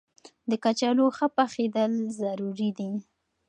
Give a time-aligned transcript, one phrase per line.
[0.49, 2.91] د کچالو ښه پخېدل ضروري دي.